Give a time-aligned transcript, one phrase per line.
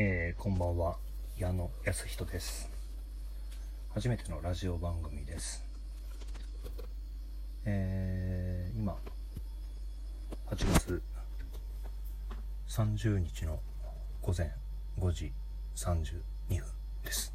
[0.00, 0.96] えー、こんばんは。
[1.36, 2.70] 矢野康人です。
[3.92, 5.64] 初めてのラジオ番組です。
[7.64, 8.96] えー、今
[10.52, 11.02] 8月
[12.68, 13.58] 30日の
[14.22, 14.52] 午前
[15.00, 15.32] 5時
[15.74, 16.04] 32
[16.60, 16.64] 分
[17.04, 17.34] です。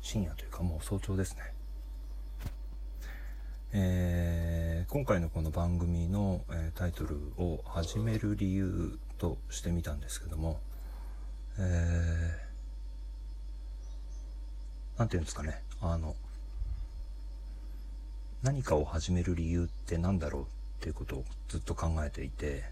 [0.00, 1.42] 深夜というかもう早朝ですね。
[3.70, 10.58] えー、今回のこの番組の、えー、タイトルを始める理由としてみたんですけども、
[11.58, 16.14] えー、なんていうんですかね、あの、
[18.42, 20.46] 何かを始める理由って何だろうっ
[20.80, 22.64] ていうことをずっと考えていて、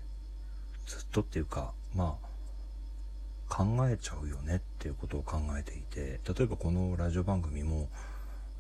[0.87, 2.27] ずっとっていうか、まあ、
[3.49, 7.89] 考えちゃうよねっていうことを考えていて、例えばこのラジオ番組も、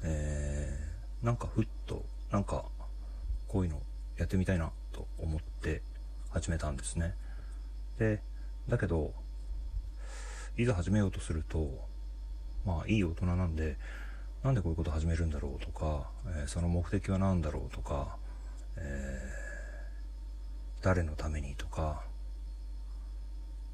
[0.02, 2.64] えー、なんかふっとなんか、
[3.48, 3.80] こういうの
[4.16, 5.82] やってみたいなと思って
[6.30, 7.14] 始めたんですね。
[7.98, 8.20] で、
[8.68, 9.14] だけど、
[10.56, 11.70] いざ始めようとすると、
[12.64, 13.76] まあいい大人なんで、
[14.42, 18.16] なんでこういうこと始めるんだろうとか、えー、その目的は何だろうとか、
[18.77, 22.02] えー、誰のためにとか、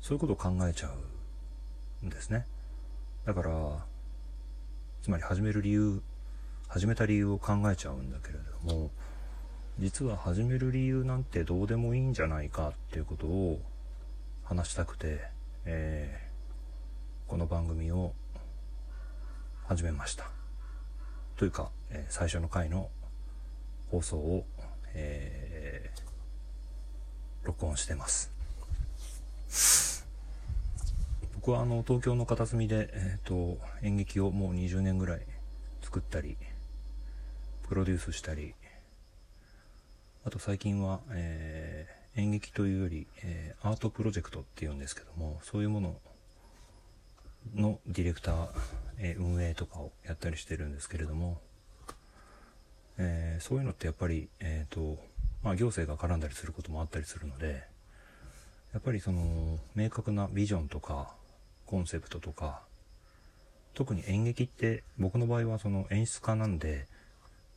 [0.00, 0.90] そういうことを考えちゃ
[2.02, 2.46] うんですね。
[3.24, 3.84] だから、
[5.02, 6.02] つまり始める理由
[6.72, 8.90] 始めた理由を考えちゃうんだけれども
[9.78, 13.60] 実は始める理由なんてどうでもいいんじゃないかっていうことを
[14.42, 15.20] 話したくて、
[15.66, 16.31] えー、
[17.32, 18.12] この番組を
[19.66, 20.28] 始めました。
[21.38, 22.90] というか、えー、最初の回の
[23.90, 24.44] 放送を、
[24.92, 28.30] えー、録音してます。
[31.36, 35.22] 僕はあの東京の片隅で、えーと演劇をもう20年ぐらい
[35.80, 36.36] 作ったり
[37.66, 38.52] プロデュースしたり、
[40.26, 45.96] あと最近は、えー、演劇というより、えー、アートプロジェクトっていうんですけども、そういうもの
[47.54, 48.48] のディレクター、
[48.98, 51.40] え、運営とかをやったりしてるんですけれども、
[52.98, 54.98] えそういうのってやっぱり、えっ、と、
[55.42, 57.64] まあ行政が絡んだりすることもあったりするので、
[58.72, 61.14] やっぱりその明確なビジョンとか
[61.66, 62.62] コンセプトとか
[63.74, 66.86] 特に演劇って僕の場合はその演出家なんで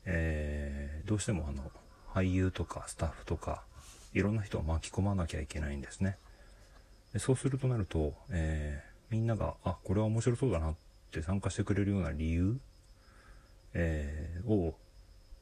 [0.06, 1.72] えー、どうしてもあの、
[2.14, 3.64] 俳優とかスタッフとか、
[4.14, 6.18] いろんな人を巻き込まなきゃいけないんですね。
[7.12, 10.76] でそうするとなると、えー、みんなが、あ、これは面白そうだなっ
[11.12, 12.60] て参加してくれるような理由、
[13.74, 14.76] えー、を、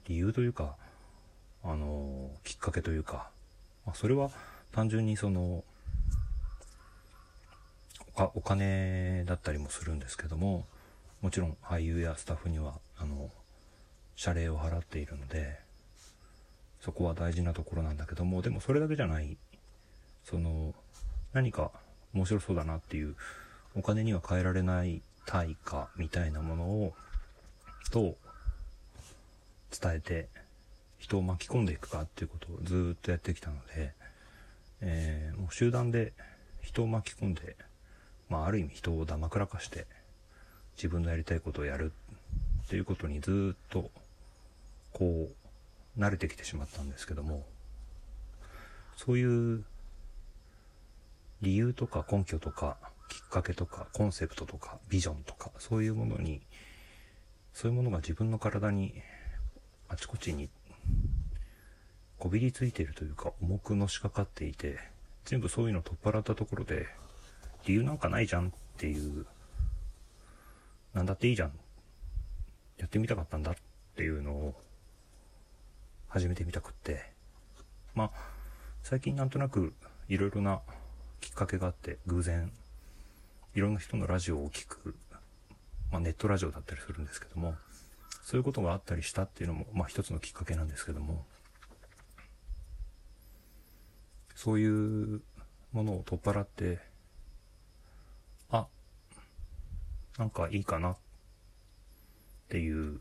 [0.08, 0.76] 理由というか、
[1.64, 3.30] あのー、きっかけというか、
[3.86, 4.30] まあ、それは
[4.72, 5.64] 単純にその、
[8.16, 10.66] お金だったりもするんですけども、
[11.22, 13.32] もちろん俳優やスタッフには、あの、
[14.16, 15.60] 謝礼を払っているので、
[16.82, 19.38] そこは大事なところなんだけども、でもそれだけじゃない、
[20.26, 20.76] その、
[21.32, 21.72] 何か
[22.14, 23.16] 面白そうだなっていう、
[23.76, 26.94] お金には変えられない対価みたいなものを、
[27.92, 28.16] どう
[29.72, 30.30] 伝えて、
[31.00, 33.94] 人を巻き込んでいくかっていうことをずっとやってきたので、
[34.82, 36.14] えー、もう集団で
[36.62, 37.56] 人を巻き込んで、
[38.30, 39.86] まあある意味人をだまくらかして、
[40.78, 41.92] 自分のやりたいことをやる
[42.66, 43.90] っていうことにずっと
[44.94, 45.30] こ
[45.98, 47.46] う、慣れてきてしまったんですけども、
[48.96, 49.64] そういう
[51.42, 52.78] 理由とか根拠とか
[53.10, 56.42] きっかけとかコンセプトとかビジョンとかそういうものに、
[57.54, 58.94] そういうものが自分の体に
[59.90, 60.50] あちこちに
[62.18, 64.80] こびりついているというか重くのしかかっていて、
[65.26, 66.88] 全部そういうの取っ払ったところで、
[67.66, 69.26] 理由なんかないじゃんっていう、
[70.94, 71.52] なんだっていいじゃん。
[72.78, 73.56] やってみたかったんだっ
[73.96, 74.56] ていうのを
[76.08, 77.12] 始めてみたくって、
[77.96, 78.12] まあ、
[78.84, 79.74] 最近なんとなく
[80.10, 80.62] いろいろな
[81.22, 82.52] きっかけがあって、偶然、
[83.56, 84.96] いろんな人のラジオを聞く、
[85.92, 87.56] まあネットラジオだったりするんですけども、
[88.24, 91.26] そういうことがあったりしたっていうのも、まあ一つのきっかけなんですけども、
[94.36, 95.22] そういう
[95.72, 96.80] ものを取っ払って、
[98.50, 98.68] あ、
[100.18, 100.98] なんかいいかなっ
[102.50, 103.00] ていう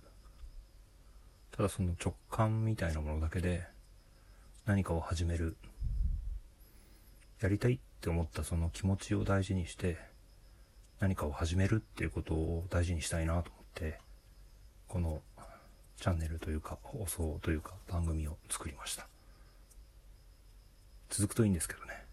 [1.53, 3.63] ただその直感みたいなものだけで
[4.65, 5.57] 何かを始める。
[7.41, 9.99] やりたいって思ったその気持ちを大事にして
[11.03, 13.99] 何かを始めるっていうことを大事にしたいなと思って、
[14.87, 15.21] この
[15.97, 19.09] チャンネルというか放送というか番組を作りました。
[21.11, 22.05] 続くといいんですけどね。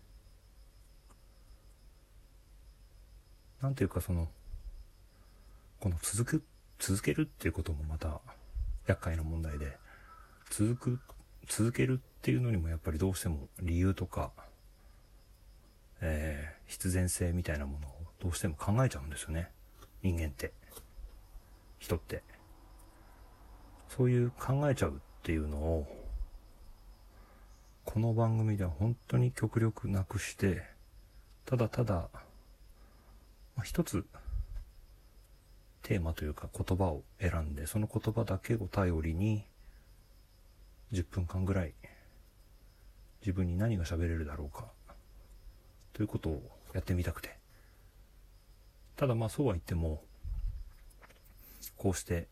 [3.62, 4.28] なんていうかその、
[5.80, 6.44] この続く、
[6.80, 8.20] 続けるっていうこともまた
[8.88, 9.78] 厄介な問題で、
[10.50, 11.00] 続く、
[11.48, 14.32] 続けるっていうのにもやっぱりどうしても理由とか、
[16.02, 19.50] えー、必然性みたいなものをどうしても考えちゃうんですよね。
[20.04, 20.52] 人間って。
[21.80, 22.24] 人って。
[23.88, 24.94] そういう考えちゃうっ
[25.24, 25.88] ていうのを
[27.86, 30.64] この番組では本当に極力なくして
[31.46, 32.10] ただただ、
[33.56, 34.06] まあ、一つ
[35.82, 39.44] テーマというか言葉を選んでその言葉だけを頼りに
[40.94, 41.74] 10分間ぐらい
[43.22, 44.66] 自分に何が喋れるだろうか
[45.94, 46.44] ということを
[46.74, 47.39] やってみたくて。
[49.00, 50.04] ただまあそうは言っても
[51.78, 52.28] こうして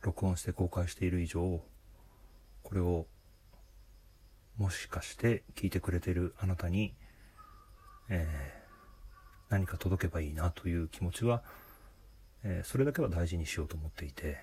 [0.00, 1.60] 録音して公開している以上
[2.62, 3.06] これを
[4.56, 6.94] もしかして聞いてくれてるあなたに、
[8.08, 11.42] えー、何か届けばいいなという気持ちは
[12.44, 14.38] えー、それだけは大事にしようと思っていて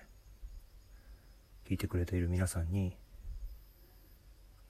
[1.68, 2.96] 聞いてくれている皆さんに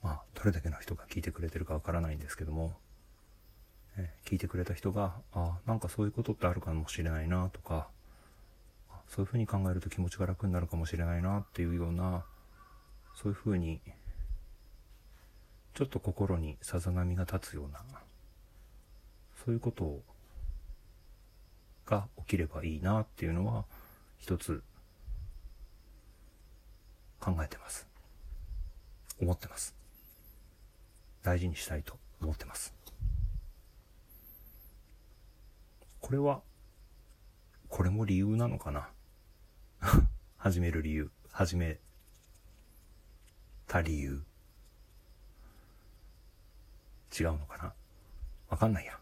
[0.01, 2.77] まあどれだけの人が聞いてくれてるかわからないんですけども、
[4.27, 7.87] 聞いてくれた人があなんかそういうことってあるかもしれないなとか
[9.07, 12.25] そういうふうに考えると気持ちが楽になるかもしれないなっていうような
[13.15, 13.79] そういうふうに
[15.73, 17.79] ちょっと心にさざ波が立つような
[19.45, 20.03] そういうことを
[21.85, 23.63] が起きればいいなっていうのは
[24.17, 24.61] 一つ
[27.21, 27.87] 考えてます。
[29.21, 29.73] 思ってます。
[31.23, 32.76] 大事にしたいと思ってます。
[36.01, 36.41] これは、
[37.69, 38.89] これも理由なのかな？
[40.37, 41.79] 始める理由、始め
[43.67, 44.23] た理由。
[47.19, 47.73] 違うのかな？
[48.49, 48.99] わかんないや。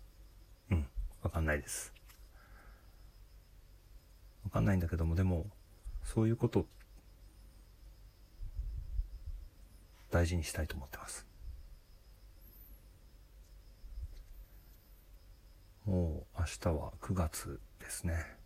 [0.72, 0.88] うん、
[1.22, 1.94] わかんないです。
[4.46, 5.48] わかんないんだけども、でも、
[6.04, 6.66] そういうこと
[10.12, 11.26] 大事にしたいと思ってます。
[15.86, 18.38] もう明日は9月ですね。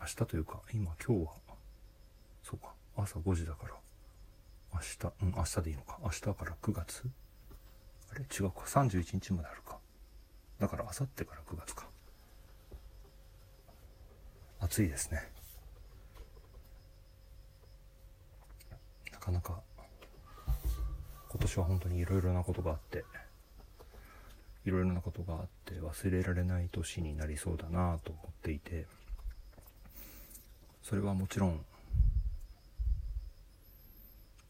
[0.00, 1.30] 明日というか、今今日は、
[2.42, 3.74] そうか、朝5時だから、
[4.74, 6.00] 明日、うん、明日でいいのか。
[6.02, 7.04] 明日から9月？
[8.10, 8.22] あれ？
[8.22, 8.62] 違うか。
[8.62, 9.78] 31日まであるか。
[10.58, 11.86] だから明後日から9月か。
[14.58, 15.30] 暑いですね
[19.12, 19.60] なかなか
[21.28, 23.04] 今年は本当にいろいろなことがあって
[24.66, 28.84] いろいろなことがあって忘れられない年になりそうだなと思っていて
[30.82, 31.64] それはもちろん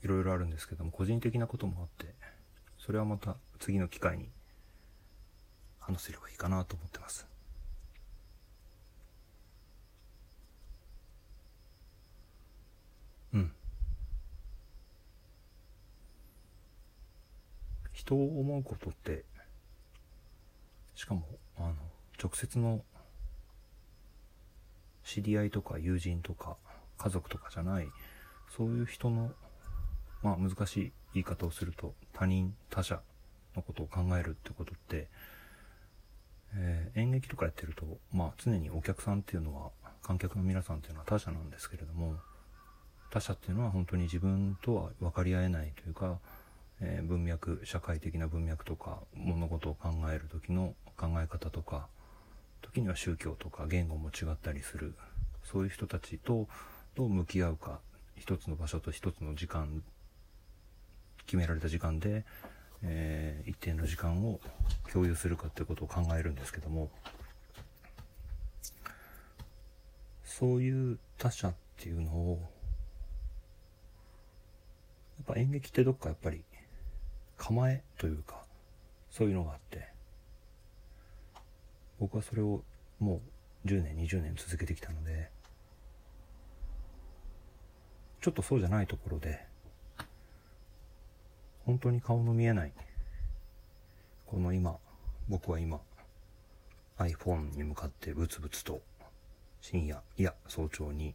[0.03, 2.15] いろいろあるんですけども個人的なこともあって
[2.79, 4.31] それはまた次の機会に
[5.79, 7.27] 話せればいいかなと思ってます。
[13.35, 13.53] うん。
[17.93, 19.25] 人を思うことって
[20.97, 21.23] しかも
[21.59, 21.75] あの
[22.21, 22.83] 直接の
[25.05, 26.57] 知り合いとか友人とか
[26.99, 27.89] 家族とかじゃない
[28.57, 29.31] そういう人の
[30.23, 33.01] まあ難しい言い方をすると他人他者
[33.55, 35.09] のことを考えるってことって、
[36.55, 39.71] えー、演劇とかやってるとまあ常にお客さんっていうのは
[40.03, 42.17] 観客の皆さんっていうのは他者なんですけれども
[43.11, 46.19] 他者っていうのは本当に自分とは分かり合えないというか、
[46.81, 51.87] えー、文脈社会的な文脈とか物事を考える時の考え方とか
[52.62, 54.95] 時には宗教とか言語も違ったりする
[55.45, 56.49] そういう人たちと
[56.95, 57.81] どう向き合うか
[58.17, 59.83] 一つの場所と一つの時間
[61.26, 62.25] 決められた時間で、
[62.83, 64.41] えー、一定の時間を
[64.93, 66.91] 共有するかっていうことを考えるんですけども
[70.25, 72.41] そういう他者っていうのを
[75.19, 76.43] やっぱ演劇ってどっかやっぱり
[77.38, 78.37] 構えというか
[79.11, 79.96] そういうのがあって
[81.99, 82.62] 僕はそれを
[82.99, 83.21] も
[83.65, 85.31] う10年20年続けてきたので
[88.21, 89.45] ちょっとそうじゃないところで
[91.65, 92.73] 本当に顔の見えない
[94.26, 94.76] この今
[95.29, 95.81] 僕は今
[96.99, 98.81] iPhone に向かってブツブツと
[99.61, 101.15] 深夜いや早朝に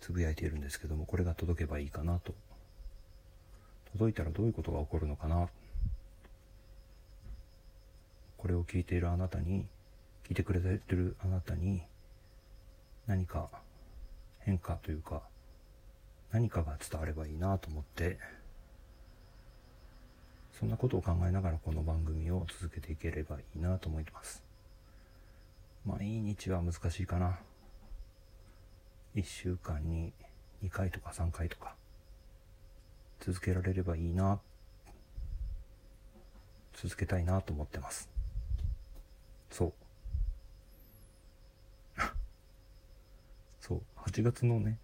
[0.00, 2.34] つぶやいているんですけどもこれが届けばいいかなと。
[3.92, 5.48] 届いたらどういうことが起こるのかな。
[8.36, 9.66] これを聞いているあなたに
[10.26, 11.82] 聞いてくれてるあなたに
[13.06, 13.48] 何か
[14.40, 15.22] 変化というか
[16.32, 18.18] 何かが伝わればいいなと思って
[20.58, 24.42] そんなことを考えながらこの番組を続けていければいいなと思います。
[25.84, 27.38] 毎日は難しいかな。
[29.14, 30.12] 1週間に
[30.64, 31.76] 2回とか3回とか
[33.20, 34.40] 続けられればいいな
[36.74, 38.08] 続けたいなと思ってます。
[39.50, 39.72] そう
[43.66, 44.78] そう8月のね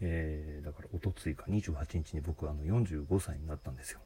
[0.00, 4.00] えー、だからおとついか28日に僕あの45歳になったんですよ。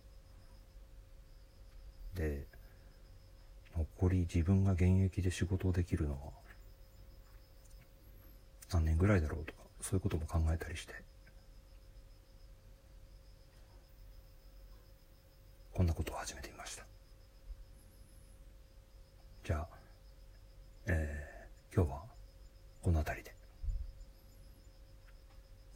[2.14, 2.46] で
[3.76, 6.18] 残り自分が現役で仕事をできるのは
[8.72, 10.94] 何年ぐらいだろうとかそういうことも考えたりして。
[15.72, 16.84] こんなことを始めてみました。
[19.44, 19.68] じゃあ、
[20.86, 22.02] えー、今日は
[22.82, 23.29] この辺りで。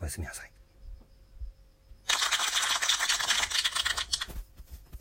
[0.04, 0.53] おやすみなさい。